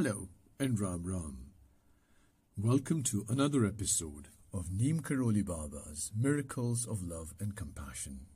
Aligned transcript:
Hello 0.00 0.28
and 0.60 0.78
Ram 0.78 1.02
Ram. 1.04 1.38
Welcome 2.56 3.02
to 3.02 3.26
another 3.28 3.66
episode 3.66 4.28
of 4.54 4.70
Neem 4.70 5.00
Karoli 5.00 5.44
Baba's 5.44 6.12
Miracles 6.16 6.86
of 6.86 7.02
Love 7.02 7.34
and 7.40 7.56
Compassion. 7.56 8.26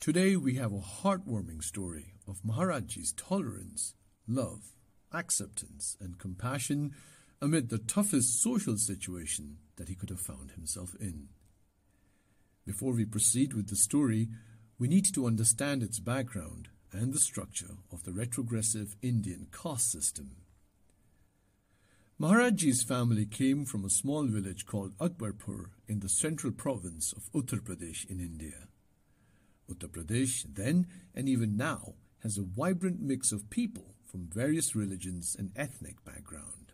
Today 0.00 0.36
we 0.36 0.56
have 0.56 0.74
a 0.74 0.80
heartwarming 0.80 1.64
story 1.64 2.12
of 2.28 2.44
Maharajji's 2.44 3.14
tolerance, 3.14 3.94
love, 4.28 4.74
acceptance, 5.14 5.96
and 5.98 6.18
compassion 6.18 6.92
amid 7.40 7.70
the 7.70 7.78
toughest 7.78 8.42
social 8.42 8.76
situation 8.76 9.56
that 9.76 9.88
he 9.88 9.94
could 9.94 10.10
have 10.10 10.20
found 10.20 10.50
himself 10.50 10.94
in. 11.00 11.28
Before 12.66 12.92
we 12.92 13.06
proceed 13.06 13.54
with 13.54 13.70
the 13.70 13.76
story, 13.76 14.28
we 14.78 14.88
need 14.88 15.06
to 15.14 15.26
understand 15.26 15.82
its 15.82 16.00
background 16.00 16.68
and 16.92 17.12
the 17.12 17.18
structure 17.18 17.76
of 17.90 18.04
the 18.04 18.12
retrogressive 18.12 18.96
Indian 19.02 19.46
caste 19.52 19.90
system. 19.90 20.36
Maharajji's 22.18 22.82
family 22.82 23.26
came 23.26 23.64
from 23.64 23.84
a 23.84 23.90
small 23.90 24.26
village 24.26 24.66
called 24.66 24.96
Akbarpur 24.98 25.70
in 25.88 26.00
the 26.00 26.08
central 26.08 26.52
province 26.52 27.12
of 27.12 27.32
Uttar 27.32 27.60
Pradesh 27.60 28.08
in 28.08 28.20
India. 28.20 28.68
Uttar 29.68 29.88
Pradesh 29.88 30.44
then 30.54 30.86
and 31.14 31.28
even 31.28 31.56
now 31.56 31.94
has 32.22 32.38
a 32.38 32.42
vibrant 32.42 33.00
mix 33.00 33.32
of 33.32 33.50
people 33.50 33.94
from 34.06 34.28
various 34.32 34.76
religions 34.76 35.34
and 35.36 35.50
ethnic 35.56 36.04
background. 36.04 36.72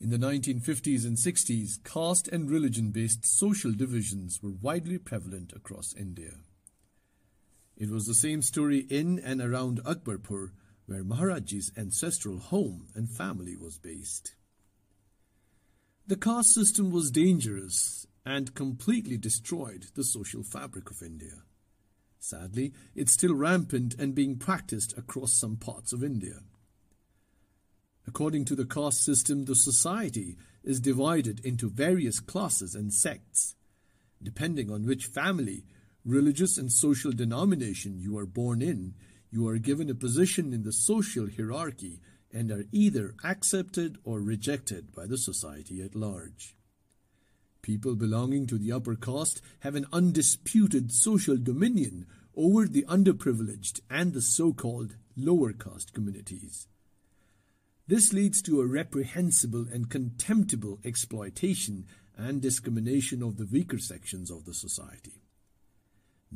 In 0.00 0.10
the 0.10 0.18
1950s 0.18 1.04
and 1.04 1.16
60s, 1.16 1.82
caste 1.84 2.28
and 2.28 2.50
religion 2.50 2.90
based 2.90 3.24
social 3.24 3.72
divisions 3.72 4.42
were 4.42 4.50
widely 4.50 4.98
prevalent 4.98 5.52
across 5.54 5.94
India. 5.94 6.32
It 7.76 7.90
was 7.90 8.06
the 8.06 8.14
same 8.14 8.42
story 8.42 8.86
in 8.88 9.18
and 9.18 9.40
around 9.40 9.82
Akbarpur, 9.84 10.52
where 10.86 11.02
Maharajji's 11.02 11.72
ancestral 11.76 12.38
home 12.38 12.88
and 12.94 13.10
family 13.10 13.56
was 13.56 13.78
based. 13.78 14.34
The 16.06 16.16
caste 16.16 16.54
system 16.54 16.90
was 16.90 17.10
dangerous 17.10 18.06
and 18.26 18.54
completely 18.54 19.16
destroyed 19.16 19.86
the 19.94 20.04
social 20.04 20.42
fabric 20.42 20.90
of 20.90 21.02
India. 21.02 21.42
Sadly, 22.20 22.72
it's 22.94 23.12
still 23.12 23.34
rampant 23.34 23.94
and 23.98 24.14
being 24.14 24.36
practiced 24.36 24.96
across 24.96 25.38
some 25.38 25.56
parts 25.56 25.92
of 25.92 26.04
India. 26.04 26.40
According 28.06 28.44
to 28.46 28.54
the 28.54 28.66
caste 28.66 29.04
system, 29.04 29.44
the 29.44 29.54
society 29.54 30.36
is 30.62 30.80
divided 30.80 31.40
into 31.44 31.68
various 31.68 32.20
classes 32.20 32.74
and 32.74 32.92
sects. 32.92 33.56
Depending 34.22 34.70
on 34.70 34.86
which 34.86 35.06
family 35.06 35.64
religious 36.04 36.58
and 36.58 36.70
social 36.70 37.12
denomination 37.12 37.98
you 37.98 38.18
are 38.18 38.26
born 38.26 38.60
in, 38.60 38.94
you 39.30 39.48
are 39.48 39.58
given 39.58 39.90
a 39.90 39.94
position 39.94 40.52
in 40.52 40.62
the 40.62 40.72
social 40.72 41.28
hierarchy 41.34 42.00
and 42.32 42.50
are 42.50 42.64
either 42.72 43.14
accepted 43.24 43.96
or 44.04 44.20
rejected 44.20 44.92
by 44.94 45.06
the 45.06 45.18
society 45.18 45.80
at 45.80 45.94
large. 45.94 46.54
People 47.62 47.94
belonging 47.94 48.46
to 48.46 48.58
the 48.58 48.72
upper 48.72 48.94
caste 48.94 49.40
have 49.60 49.74
an 49.74 49.86
undisputed 49.92 50.92
social 50.92 51.36
dominion 51.36 52.06
over 52.36 52.66
the 52.66 52.82
underprivileged 52.82 53.80
and 53.88 54.12
the 54.12 54.20
so 54.20 54.52
called 54.52 54.96
lower 55.16 55.52
caste 55.52 55.94
communities. 55.94 56.66
This 57.86 58.12
leads 58.12 58.42
to 58.42 58.60
a 58.60 58.66
reprehensible 58.66 59.66
and 59.72 59.88
contemptible 59.88 60.80
exploitation 60.84 61.86
and 62.16 62.42
discrimination 62.42 63.22
of 63.22 63.36
the 63.36 63.46
weaker 63.46 63.78
sections 63.78 64.30
of 64.30 64.44
the 64.44 64.54
society. 64.54 65.23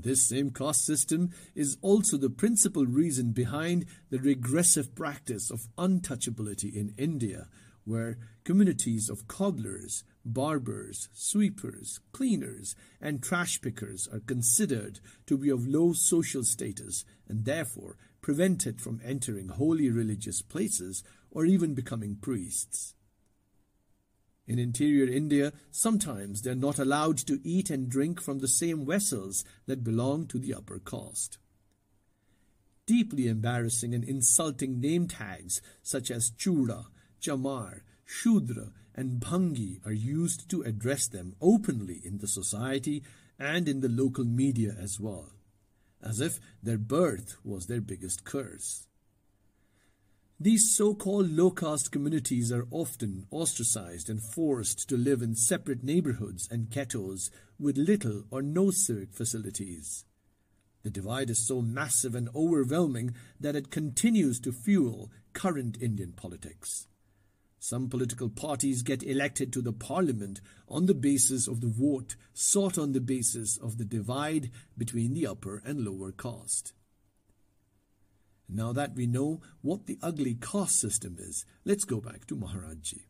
This 0.00 0.28
same 0.28 0.50
caste 0.50 0.86
system 0.86 1.30
is 1.56 1.76
also 1.82 2.16
the 2.16 2.30
principal 2.30 2.86
reason 2.86 3.32
behind 3.32 3.86
the 4.10 4.20
regressive 4.20 4.94
practice 4.94 5.50
of 5.50 5.66
untouchability 5.76 6.72
in 6.72 6.94
India, 6.96 7.48
where 7.84 8.16
communities 8.44 9.08
of 9.08 9.26
cobblers, 9.26 10.04
barbers, 10.24 11.08
sweepers, 11.12 11.98
cleaners, 12.12 12.76
and 13.00 13.20
trash 13.20 13.60
pickers 13.60 14.06
are 14.12 14.20
considered 14.20 15.00
to 15.26 15.36
be 15.36 15.50
of 15.50 15.66
low 15.66 15.92
social 15.92 16.44
status 16.44 17.04
and 17.28 17.44
therefore 17.44 17.96
prevented 18.20 18.80
from 18.80 19.00
entering 19.04 19.48
holy 19.48 19.90
religious 19.90 20.42
places 20.42 21.02
or 21.32 21.44
even 21.44 21.74
becoming 21.74 22.14
priests. 22.14 22.94
In 24.48 24.58
interior 24.58 25.06
India, 25.06 25.52
sometimes 25.70 26.40
they 26.40 26.50
are 26.50 26.54
not 26.54 26.78
allowed 26.78 27.18
to 27.18 27.38
eat 27.44 27.68
and 27.68 27.86
drink 27.86 28.18
from 28.18 28.38
the 28.38 28.48
same 28.48 28.86
vessels 28.86 29.44
that 29.66 29.84
belong 29.84 30.26
to 30.28 30.38
the 30.38 30.54
upper 30.54 30.78
caste. 30.78 31.36
Deeply 32.86 33.28
embarrassing 33.28 33.94
and 33.94 34.02
insulting 34.02 34.80
name 34.80 35.06
tags 35.06 35.60
such 35.82 36.10
as 36.10 36.30
Chura, 36.30 36.86
Chamar, 37.20 37.82
Shudra, 38.06 38.72
and 38.94 39.20
Bhangi 39.20 39.86
are 39.86 39.92
used 39.92 40.48
to 40.48 40.62
address 40.62 41.06
them 41.06 41.36
openly 41.42 42.00
in 42.02 42.16
the 42.18 42.26
society 42.26 43.02
and 43.38 43.68
in 43.68 43.80
the 43.80 43.88
local 43.90 44.24
media 44.24 44.74
as 44.80 44.98
well, 44.98 45.30
as 46.02 46.20
if 46.22 46.40
their 46.62 46.78
birth 46.78 47.36
was 47.44 47.66
their 47.66 47.82
biggest 47.82 48.24
curse. 48.24 48.87
These 50.40 50.76
so 50.76 50.94
called 50.94 51.32
low 51.32 51.50
caste 51.50 51.90
communities 51.90 52.52
are 52.52 52.68
often 52.70 53.26
ostracized 53.32 54.08
and 54.08 54.22
forced 54.22 54.88
to 54.88 54.96
live 54.96 55.20
in 55.20 55.34
separate 55.34 55.82
neighborhoods 55.82 56.46
and 56.48 56.70
ghettos 56.70 57.28
with 57.58 57.76
little 57.76 58.22
or 58.30 58.40
no 58.40 58.70
civic 58.70 59.12
facilities. 59.12 60.04
The 60.84 60.90
divide 60.90 61.28
is 61.28 61.44
so 61.44 61.60
massive 61.60 62.14
and 62.14 62.28
overwhelming 62.36 63.16
that 63.40 63.56
it 63.56 63.72
continues 63.72 64.38
to 64.40 64.52
fuel 64.52 65.10
current 65.32 65.76
Indian 65.80 66.12
politics. 66.12 66.86
Some 67.58 67.88
political 67.88 68.28
parties 68.28 68.82
get 68.82 69.02
elected 69.02 69.52
to 69.54 69.60
the 69.60 69.72
parliament 69.72 70.40
on 70.68 70.86
the 70.86 70.94
basis 70.94 71.48
of 71.48 71.60
the 71.60 71.66
vote 71.66 72.14
sought 72.32 72.78
on 72.78 72.92
the 72.92 73.00
basis 73.00 73.56
of 73.56 73.76
the 73.76 73.84
divide 73.84 74.52
between 74.76 75.14
the 75.14 75.26
upper 75.26 75.60
and 75.64 75.84
lower 75.84 76.12
caste. 76.12 76.74
Now 78.48 78.72
that 78.72 78.94
we 78.94 79.06
know 79.06 79.40
what 79.60 79.86
the 79.86 79.98
ugly 80.02 80.34
caste 80.34 80.80
system 80.80 81.16
is, 81.18 81.44
let's 81.64 81.84
go 81.84 82.00
back 82.00 82.26
to 82.26 82.36
Maharajji. 82.36 83.04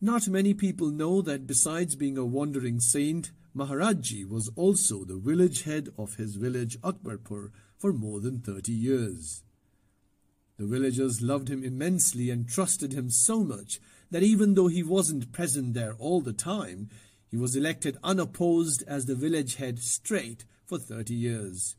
Not 0.00 0.28
many 0.28 0.54
people 0.54 0.90
know 0.90 1.22
that 1.22 1.46
besides 1.46 1.96
being 1.96 2.16
a 2.18 2.24
wandering 2.24 2.80
saint, 2.80 3.32
Maharajji 3.56 4.28
was 4.28 4.50
also 4.54 5.04
the 5.04 5.16
village 5.16 5.62
head 5.62 5.88
of 5.98 6.16
his 6.16 6.36
village 6.36 6.78
Akbarpur 6.82 7.50
for 7.78 7.92
more 7.92 8.20
than 8.20 8.40
30 8.40 8.72
years. 8.72 9.42
The 10.58 10.66
villagers 10.66 11.22
loved 11.22 11.48
him 11.48 11.64
immensely 11.64 12.30
and 12.30 12.48
trusted 12.48 12.92
him 12.92 13.10
so 13.10 13.42
much 13.42 13.80
that 14.10 14.22
even 14.22 14.54
though 14.54 14.68
he 14.68 14.82
wasn't 14.82 15.32
present 15.32 15.74
there 15.74 15.94
all 15.98 16.20
the 16.20 16.32
time, 16.32 16.88
he 17.30 17.36
was 17.36 17.56
elected 17.56 17.98
unopposed 18.04 18.84
as 18.86 19.06
the 19.06 19.14
village 19.14 19.56
head 19.56 19.78
straight 19.78 20.44
for 20.64 20.78
30 20.78 21.14
years. 21.14 21.76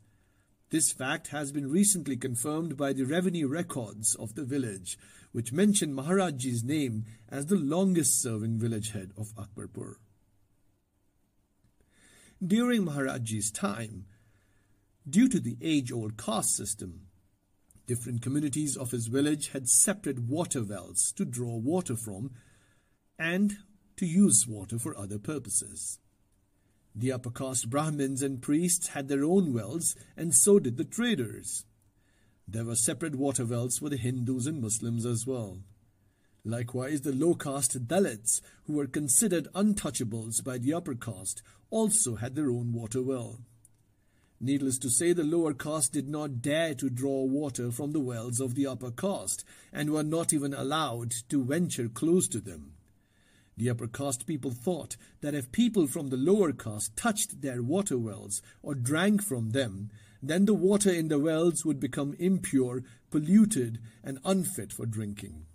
This 0.70 0.92
fact 0.92 1.28
has 1.28 1.50
been 1.50 1.70
recently 1.70 2.16
confirmed 2.16 2.76
by 2.76 2.92
the 2.92 3.04
revenue 3.04 3.48
records 3.48 4.14
of 4.14 4.34
the 4.34 4.44
village, 4.44 4.98
which 5.32 5.52
mention 5.52 5.94
Maharajji's 5.94 6.62
name 6.62 7.06
as 7.28 7.46
the 7.46 7.56
longest 7.56 8.20
serving 8.20 8.58
village 8.58 8.92
head 8.92 9.12
of 9.16 9.34
Akbarpur. 9.34 9.94
During 12.46 12.84
Maharajji's 12.84 13.50
time, 13.50 14.04
due 15.08 15.28
to 15.28 15.40
the 15.40 15.56
age 15.62 15.90
old 15.90 16.18
caste 16.18 16.54
system, 16.54 17.06
different 17.86 18.20
communities 18.20 18.76
of 18.76 18.90
his 18.90 19.06
village 19.06 19.48
had 19.48 19.70
separate 19.70 20.18
water 20.18 20.62
wells 20.62 21.12
to 21.16 21.24
draw 21.24 21.56
water 21.56 21.96
from 21.96 22.32
and 23.18 23.56
to 23.96 24.04
use 24.04 24.46
water 24.46 24.78
for 24.78 24.96
other 24.96 25.18
purposes. 25.18 25.98
The 26.94 27.12
upper 27.12 27.30
caste 27.30 27.70
Brahmins 27.70 28.22
and 28.22 28.42
priests 28.42 28.88
had 28.88 29.08
their 29.08 29.24
own 29.24 29.52
wells, 29.52 29.94
and 30.16 30.34
so 30.34 30.58
did 30.58 30.76
the 30.76 30.84
traders. 30.84 31.64
There 32.46 32.64
were 32.64 32.76
separate 32.76 33.14
water 33.14 33.44
wells 33.44 33.78
for 33.78 33.88
the 33.88 33.96
Hindus 33.96 34.46
and 34.46 34.60
Muslims 34.60 35.04
as 35.04 35.26
well. 35.26 35.58
Likewise, 36.44 37.02
the 37.02 37.12
low 37.12 37.34
caste 37.34 37.86
Dalits, 37.86 38.40
who 38.66 38.74
were 38.74 38.86
considered 38.86 39.48
untouchables 39.54 40.42
by 40.42 40.56
the 40.56 40.72
upper 40.72 40.94
caste, 40.94 41.42
also 41.70 42.16
had 42.16 42.34
their 42.34 42.50
own 42.50 42.72
water 42.72 43.02
well. 43.02 43.40
Needless 44.40 44.78
to 44.78 44.90
say, 44.90 45.12
the 45.12 45.24
lower 45.24 45.52
caste 45.52 45.92
did 45.92 46.08
not 46.08 46.40
dare 46.40 46.74
to 46.76 46.88
draw 46.88 47.24
water 47.24 47.70
from 47.70 47.92
the 47.92 48.00
wells 48.00 48.40
of 48.40 48.54
the 48.54 48.66
upper 48.66 48.90
caste, 48.90 49.44
and 49.72 49.90
were 49.90 50.04
not 50.04 50.32
even 50.32 50.54
allowed 50.54 51.12
to 51.28 51.44
venture 51.44 51.88
close 51.88 52.28
to 52.28 52.40
them. 52.40 52.77
The 53.58 53.70
upper 53.70 53.88
caste 53.88 54.24
people 54.24 54.52
thought 54.52 54.96
that 55.20 55.34
if 55.34 55.50
people 55.50 55.88
from 55.88 56.10
the 56.10 56.16
lower 56.16 56.52
caste 56.52 56.96
touched 56.96 57.42
their 57.42 57.60
water 57.60 57.98
wells 57.98 58.40
or 58.62 58.76
drank 58.76 59.20
from 59.20 59.50
them, 59.50 59.90
then 60.22 60.44
the 60.44 60.54
water 60.54 60.90
in 60.92 61.08
the 61.08 61.18
wells 61.18 61.64
would 61.64 61.80
become 61.80 62.14
impure, 62.20 62.84
polluted, 63.10 63.80
and 64.04 64.20
unfit 64.24 64.72
for 64.72 64.86
drinking. 64.86 65.46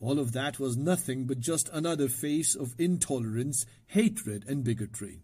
All 0.00 0.20
of 0.20 0.30
that 0.30 0.60
was 0.60 0.76
nothing 0.76 1.24
but 1.24 1.40
just 1.40 1.68
another 1.72 2.08
face 2.08 2.54
of 2.54 2.76
intolerance, 2.78 3.66
hatred, 3.86 4.44
and 4.46 4.62
bigotry. 4.62 5.22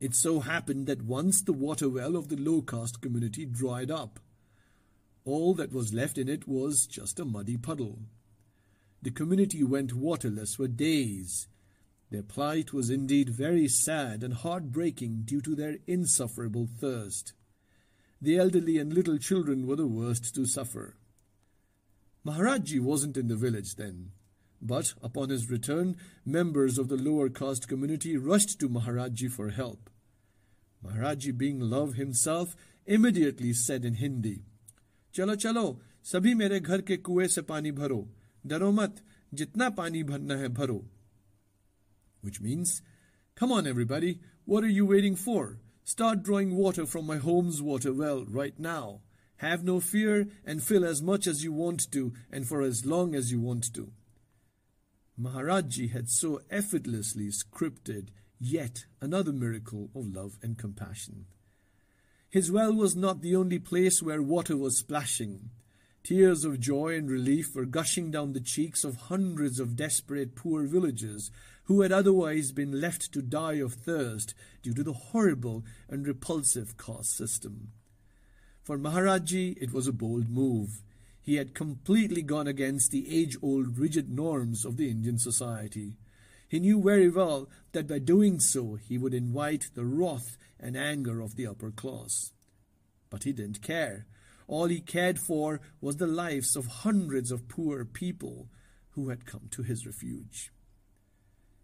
It 0.00 0.16
so 0.16 0.40
happened 0.40 0.88
that 0.88 1.02
once 1.02 1.42
the 1.42 1.52
water 1.52 1.88
well 1.88 2.16
of 2.16 2.28
the 2.28 2.34
low 2.36 2.60
caste 2.60 3.00
community 3.00 3.46
dried 3.46 3.92
up. 3.92 4.18
All 5.24 5.54
that 5.54 5.72
was 5.72 5.94
left 5.94 6.18
in 6.18 6.28
it 6.28 6.48
was 6.48 6.88
just 6.88 7.20
a 7.20 7.24
muddy 7.24 7.56
puddle. 7.56 8.00
The 9.02 9.10
community 9.10 9.64
went 9.64 9.92
waterless 9.92 10.54
for 10.54 10.68
days. 10.68 11.48
Their 12.10 12.22
plight 12.22 12.72
was 12.72 12.88
indeed 12.88 13.30
very 13.30 13.66
sad 13.66 14.22
and 14.22 14.34
heartbreaking 14.34 15.22
due 15.24 15.40
to 15.40 15.56
their 15.56 15.78
insufferable 15.88 16.68
thirst. 16.80 17.32
The 18.20 18.38
elderly 18.38 18.78
and 18.78 18.92
little 18.92 19.18
children 19.18 19.66
were 19.66 19.74
the 19.74 19.88
worst 19.88 20.34
to 20.36 20.46
suffer. 20.46 20.94
Maharajji 22.24 22.78
wasn't 22.78 23.16
in 23.16 23.26
the 23.26 23.34
village 23.34 23.74
then, 23.74 24.12
but 24.60 24.94
upon 25.02 25.30
his 25.30 25.50
return, 25.50 25.96
members 26.24 26.78
of 26.78 26.88
the 26.88 26.96
lower 26.96 27.28
caste 27.28 27.66
community 27.66 28.16
rushed 28.16 28.60
to 28.60 28.68
Maharajji 28.68 29.32
for 29.32 29.50
help. 29.50 29.90
Maharajji, 30.86 31.36
being 31.36 31.58
love 31.58 31.94
himself, 31.94 32.54
immediately 32.86 33.52
said 33.52 33.84
in 33.84 33.94
Hindi, 33.94 34.44
Chalo 35.12 35.34
chalo, 35.34 35.78
sabhi 36.04 36.36
mere 36.36 36.60
ghar 36.60 36.78
ke 36.78 37.02
kuएं 37.02 37.28
se 37.28 37.42
pani 37.42 37.72
bharo, 37.72 38.06
डरो 38.47 38.71
मत 38.71 39.01
जितना 39.33 39.69
पानी 39.81 40.03
भरना 40.03 40.35
है 40.37 40.49
भरो 40.59 40.83
which 42.21 42.41
means 42.41 42.81
come 43.35 43.51
on 43.51 43.67
everybody 43.67 44.19
what 44.45 44.63
are 44.63 44.75
you 44.77 44.85
waiting 44.85 45.15
for 45.15 45.59
start 45.83 46.23
drawing 46.23 46.55
water 46.55 46.85
from 46.85 47.05
my 47.05 47.17
home's 47.17 47.61
water 47.61 47.93
well 47.93 48.25
right 48.39 48.59
now 48.59 49.01
have 49.37 49.63
no 49.63 49.79
fear 49.79 50.27
and 50.43 50.63
fill 50.63 50.83
as 50.83 51.01
much 51.01 51.27
as 51.27 51.43
you 51.43 51.53
want 51.53 51.91
to 51.91 52.11
and 52.31 52.47
for 52.47 52.61
as 52.61 52.85
long 52.85 53.13
as 53.15 53.31
you 53.31 53.39
want 53.39 53.71
to 53.73 53.91
Maharajji 55.19 55.91
had 55.91 56.09
so 56.09 56.41
effortlessly 56.51 57.29
scripted 57.29 58.09
yet 58.39 58.85
another 59.01 59.33
miracle 59.33 59.89
of 59.95 60.13
love 60.15 60.37
and 60.43 60.59
compassion. 60.59 61.25
His 62.29 62.51
well 62.51 62.71
was 62.71 62.95
not 62.95 63.21
the 63.21 63.35
only 63.35 63.57
place 63.57 64.03
where 64.03 64.21
water 64.21 64.55
was 64.55 64.77
splashing. 64.77 65.49
Tears 66.02 66.44
of 66.44 66.58
joy 66.58 66.96
and 66.96 67.08
relief 67.08 67.54
were 67.54 67.64
gushing 67.64 68.10
down 68.10 68.32
the 68.32 68.40
cheeks 68.40 68.82
of 68.82 68.96
hundreds 69.02 69.60
of 69.60 69.76
desperate 69.76 70.34
poor 70.34 70.64
villagers 70.64 71.30
who 71.64 71.82
had 71.82 71.92
otherwise 71.92 72.50
been 72.50 72.80
left 72.80 73.12
to 73.12 73.22
die 73.22 73.54
of 73.54 73.74
thirst 73.74 74.34
due 74.62 74.74
to 74.74 74.82
the 74.82 74.92
horrible 74.92 75.64
and 75.88 76.06
repulsive 76.06 76.76
caste 76.76 77.16
system. 77.16 77.70
For 78.64 78.76
Maharajji, 78.78 79.56
it 79.60 79.72
was 79.72 79.86
a 79.86 79.92
bold 79.92 80.28
move. 80.28 80.82
He 81.20 81.36
had 81.36 81.54
completely 81.54 82.22
gone 82.22 82.48
against 82.48 82.90
the 82.90 83.08
age 83.08 83.36
old 83.40 83.78
rigid 83.78 84.10
norms 84.10 84.64
of 84.64 84.76
the 84.76 84.90
Indian 84.90 85.18
society. 85.18 85.98
He 86.48 86.58
knew 86.58 86.82
very 86.82 87.08
well 87.08 87.48
that 87.70 87.86
by 87.86 88.00
doing 88.00 88.40
so 88.40 88.74
he 88.74 88.98
would 88.98 89.14
invite 89.14 89.70
the 89.74 89.84
wrath 89.84 90.36
and 90.58 90.76
anger 90.76 91.20
of 91.20 91.36
the 91.36 91.46
upper 91.46 91.70
class. 91.70 92.32
But 93.08 93.22
he 93.22 93.32
didn't 93.32 93.62
care. 93.62 94.06
All 94.52 94.66
he 94.66 94.82
cared 94.82 95.18
for 95.18 95.62
was 95.80 95.96
the 95.96 96.06
lives 96.06 96.56
of 96.56 96.66
hundreds 96.84 97.30
of 97.30 97.48
poor 97.48 97.86
people 97.86 98.50
who 98.90 99.08
had 99.08 99.24
come 99.24 99.48
to 99.52 99.62
his 99.62 99.86
refuge. 99.86 100.52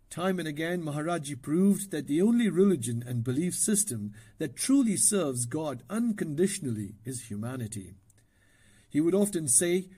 Time 0.08 0.38
and 0.38 0.48
again, 0.48 0.82
Maharajji 0.82 1.42
proved 1.42 1.90
that 1.90 2.06
the 2.06 2.22
only 2.22 2.48
religion 2.48 3.04
and 3.06 3.22
belief 3.22 3.54
system 3.54 4.14
that 4.38 4.56
truly 4.56 4.96
serves 4.96 5.44
God 5.44 5.82
unconditionally 5.90 6.94
is 7.04 7.26
humanity. 7.28 7.92
He 8.88 9.02
would 9.02 9.14
often 9.14 9.48
say, 9.48 9.90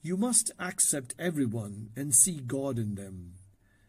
You 0.00 0.16
must 0.16 0.52
accept 0.58 1.14
everyone 1.18 1.90
and 1.94 2.14
see 2.14 2.40
God 2.40 2.78
in 2.78 2.94
them, 2.94 3.34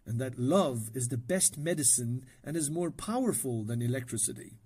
and 0.05 0.19
that 0.19 0.37
love 0.37 0.89
is 0.93 1.07
the 1.07 1.17
best 1.17 1.57
medicine 1.57 2.25
and 2.43 2.57
is 2.57 2.69
more 2.69 2.91
powerful 2.91 3.63
than 3.63 3.81
electricity. 3.81 4.57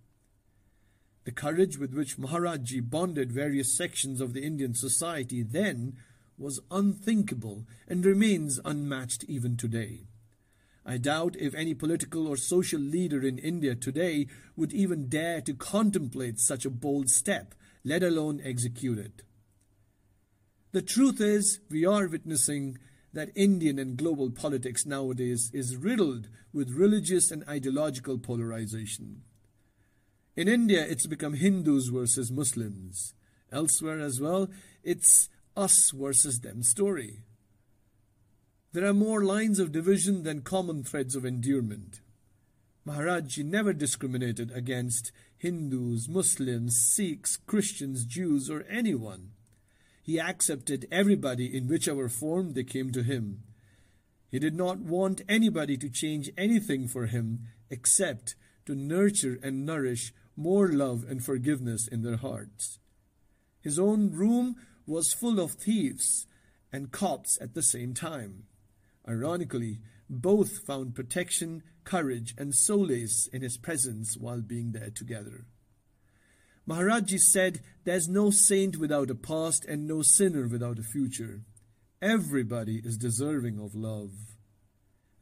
The 1.28 1.34
courage 1.34 1.78
with 1.78 1.94
which 1.94 2.18
Maharajji 2.18 2.90
bonded 2.90 3.34
various 3.34 3.76
sections 3.76 4.22
of 4.22 4.32
the 4.32 4.44
Indian 4.44 4.74
society 4.74 5.44
then 5.44 5.98
was 6.38 6.62
unthinkable 6.72 7.66
and 7.86 8.06
remains 8.06 8.62
unmatched 8.64 9.26
even 9.26 9.58
today. 9.58 10.08
I 10.86 10.96
doubt 10.96 11.36
if 11.38 11.54
any 11.54 11.74
political 11.74 12.30
or 12.30 12.38
social 12.38 12.80
leader 12.80 13.28
in 13.28 13.40
India 13.40 13.76
today 13.76 14.28
would 14.56 14.72
even 14.72 15.10
dare 15.10 15.42
to 15.42 15.54
contemplate 15.54 16.40
such 16.40 16.66
a 16.66 16.70
bold 16.70 17.10
step, 17.10 17.54
let 17.84 18.04
alone 18.04 18.40
execute 18.42 18.98
it. 18.98 19.24
The 20.72 20.82
truth 20.82 21.20
is, 21.20 21.60
we 21.70 21.86
are 21.86 22.08
witnessing 22.08 22.78
that 23.12 23.36
Indian 23.36 23.80
and 23.80 23.98
global 23.98 24.32
politics 24.32 24.86
nowadays 24.86 25.52
is 25.54 25.76
riddled 25.76 26.30
with 26.54 26.72
religious 26.72 27.32
and 27.32 27.44
ideological 27.50 28.18
polarization. 28.18 29.24
In 30.38 30.48
India, 30.48 30.86
it's 30.88 31.08
become 31.08 31.34
Hindus 31.34 31.88
versus 31.88 32.32
Muslims. 32.32 33.16
Elsewhere 33.52 34.00
as 34.00 34.22
well, 34.22 34.50
it's 34.84 35.30
us 35.56 35.90
versus 35.90 36.42
them 36.42 36.62
story. 36.62 37.24
There 38.72 38.86
are 38.86 38.94
more 38.94 39.24
lines 39.24 39.58
of 39.58 39.72
division 39.72 40.22
than 40.22 40.42
common 40.44 40.84
threads 40.84 41.16
of 41.16 41.26
endearment. 41.26 42.02
Maharajji 42.88 43.46
never 43.46 43.74
discriminated 43.74 44.52
against 44.52 45.12
Hindus, 45.38 46.08
Muslims, 46.08 46.86
Sikhs, 46.94 47.38
Christians, 47.38 48.06
Jews, 48.06 48.48
or 48.48 48.64
anyone. 48.70 49.32
He 50.04 50.20
accepted 50.20 50.88
everybody 50.92 51.58
in 51.58 51.68
whichever 51.68 52.10
form 52.10 52.54
they 52.54 52.64
came 52.64 52.92
to 52.92 53.02
him. 53.02 53.42
He 54.30 54.38
did 54.38 54.54
not 54.54 54.78
want 54.78 55.24
anybody 55.28 55.78
to 55.78 55.90
change 55.90 56.30
anything 56.38 56.88
for 56.88 57.08
him 57.08 57.48
except 57.72 58.36
to 58.68 58.76
nurture 58.76 59.40
and 59.42 59.66
nourish 59.66 60.14
more 60.38 60.70
love 60.70 61.04
and 61.10 61.24
forgiveness 61.24 61.88
in 61.88 62.04
their 62.04 62.18
hearts. 62.18 62.80
His 63.60 63.80
own 63.80 64.12
room 64.12 64.56
was 64.86 65.14
full 65.14 65.40
of 65.40 65.54
thieves 65.54 66.28
and 66.72 66.92
cops 66.92 67.38
at 67.42 67.54
the 67.54 67.64
same 67.64 67.94
time. 67.94 68.44
Ironically, 69.08 69.80
both 70.10 70.66
found 70.66 70.96
protection, 70.96 71.64
courage, 71.84 72.36
and 72.38 72.54
solace 72.54 73.28
in 73.34 73.42
his 73.42 73.58
presence 73.58 74.16
while 74.18 74.42
being 74.42 74.72
there 74.72 74.92
together. 74.92 75.46
Maharajji 76.68 77.20
said, 77.20 77.62
There's 77.86 78.08
no 78.08 78.30
saint 78.30 78.78
without 78.78 79.10
a 79.10 79.16
past 79.16 79.66
and 79.66 79.88
no 79.88 80.02
sinner 80.02 80.48
without 80.48 80.80
a 80.80 80.84
future. 80.84 81.42
Everybody 82.02 82.82
is 82.84 82.98
deserving 82.98 83.60
of 83.60 83.74
love. 83.74 84.12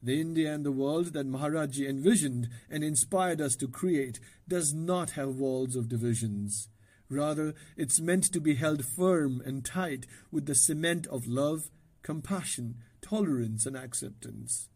The 0.06 0.20
India 0.20 0.54
and 0.54 0.64
the 0.64 0.70
world 0.70 1.14
that 1.14 1.26
Maharajji 1.26 1.88
envisioned 1.88 2.48
and 2.70 2.84
inspired 2.84 3.40
us 3.40 3.56
to 3.56 3.66
create 3.66 4.20
does 4.46 4.72
not 4.72 5.10
have 5.10 5.34
walls 5.34 5.74
of 5.74 5.88
divisions. 5.88 6.68
Rather, 7.10 7.54
it's 7.76 8.00
meant 8.00 8.32
to 8.32 8.40
be 8.40 8.54
held 8.54 8.84
firm 8.84 9.42
and 9.44 9.64
tight 9.64 10.06
with 10.30 10.46
the 10.46 10.54
cement 10.54 11.08
of 11.08 11.26
love, 11.26 11.72
compassion, 12.04 12.76
tolerance, 13.02 13.66
and 13.66 13.76
acceptance. 13.76 14.68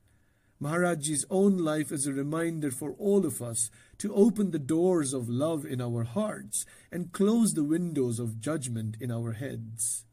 Maharajji's 0.60 1.24
own 1.30 1.58
life 1.58 1.92
is 1.92 2.08
a 2.08 2.12
reminder 2.12 2.72
for 2.72 2.94
all 2.98 3.24
of 3.24 3.40
us 3.40 3.70
to 3.98 4.12
open 4.12 4.50
the 4.50 4.58
doors 4.58 5.12
of 5.12 5.28
love 5.28 5.64
in 5.64 5.80
our 5.80 6.02
hearts 6.02 6.66
and 6.90 7.12
close 7.12 7.54
the 7.54 7.62
windows 7.62 8.18
of 8.18 8.40
judgment 8.40 8.96
in 8.98 9.12
our 9.12 9.34
heads. 9.34 10.06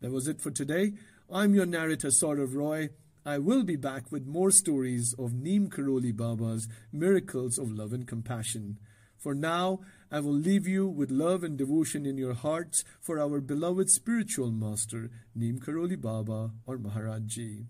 That 0.00 0.10
was 0.10 0.26
it 0.26 0.40
for 0.40 0.50
today. 0.50 0.94
I'm 1.30 1.54
your 1.54 1.64
narrator, 1.64 2.08
Saurav 2.08 2.56
Roy. 2.56 2.90
I 3.26 3.38
will 3.38 3.64
be 3.64 3.76
back 3.76 4.12
with 4.12 4.26
more 4.26 4.50
stories 4.50 5.14
of 5.18 5.32
Neem 5.32 5.70
Karoli 5.70 6.14
Baba's 6.14 6.68
miracles 6.92 7.56
of 7.56 7.72
love 7.72 7.94
and 7.94 8.06
compassion. 8.06 8.78
For 9.16 9.34
now, 9.34 9.80
I 10.12 10.20
will 10.20 10.34
leave 10.34 10.68
you 10.68 10.86
with 10.86 11.10
love 11.10 11.42
and 11.42 11.56
devotion 11.56 12.04
in 12.04 12.18
your 12.18 12.34
hearts 12.34 12.84
for 13.00 13.18
our 13.18 13.40
beloved 13.40 13.88
spiritual 13.88 14.50
master, 14.50 15.10
Neem 15.34 15.58
Karoli 15.58 15.98
Baba 15.98 16.50
or 16.66 16.76
Maharajji. 16.76 17.64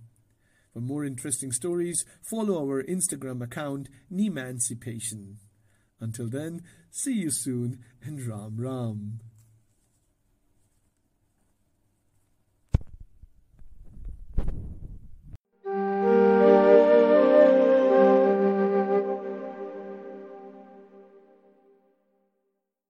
For 0.73 0.81
more 0.81 1.05
interesting 1.05 1.53
stories, 1.53 2.05
follow 2.21 2.59
our 2.59 2.83
Instagram 2.83 3.41
account, 3.41 3.89
Neemancipation. 4.13 5.37
Until 6.01 6.29
then, 6.29 6.63
see 6.91 7.13
you 7.13 7.31
soon 7.31 7.79
and 8.03 8.21
Ram 8.27 8.57
Ram. 8.57 9.21